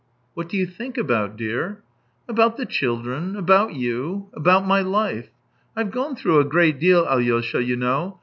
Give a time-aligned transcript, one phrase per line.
[0.33, 1.83] "What do you think about, dear
[2.27, 4.29] ?""About the children, about you...
[4.33, 5.29] about my life.
[5.75, 8.17] I've gone through a great deal, Alyosha, you know.